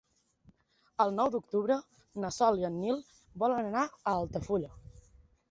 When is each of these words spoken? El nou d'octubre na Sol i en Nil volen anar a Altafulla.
El 1.03 1.11
nou 1.17 1.29
d'octubre 1.35 1.77
na 2.23 2.33
Sol 2.39 2.59
i 2.63 2.67
en 2.71 2.81
Nil 2.87 2.99
volen 3.45 3.71
anar 3.71 3.85
a 3.93 4.17
Altafulla. 4.17 4.73